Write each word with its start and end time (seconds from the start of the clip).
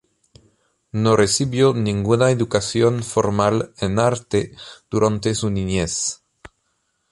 No 0.91 1.15
recibió 1.15 1.75
ninguna 1.75 2.31
educación 2.31 3.03
formal 3.03 3.71
en 3.77 3.99
arte 3.99 4.55
durante 4.89 5.35
su 5.35 5.51
niñez. 5.51 6.23